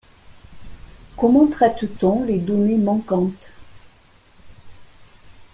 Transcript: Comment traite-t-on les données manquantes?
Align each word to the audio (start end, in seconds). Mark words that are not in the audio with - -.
Comment 1.15 1.45
traite-t-on 1.45 2.23
les 2.23 2.39
données 2.39 2.79
manquantes? 2.79 3.51